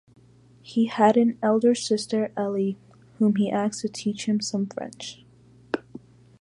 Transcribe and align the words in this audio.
He 0.63 0.87
had 0.87 1.15
an 1.15 1.37
elder 1.43 1.75
sister 1.75 2.31
Elly, 2.35 2.75
whom 3.19 3.35
he 3.35 3.51
asked 3.51 3.81
to 3.81 3.87
teach 3.87 4.25
him 4.25 4.41
some 4.41 4.65
French. 4.65 5.23